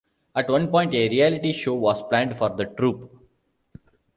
At 0.35 0.49
one 0.49 0.67
point, 0.69 0.95
a 0.95 1.09
reality 1.09 1.51
show 1.51 1.75
was 1.75 2.01
planned 2.01 2.35
for 2.35 2.49
the 2.49 2.65
troupe. 2.65 3.15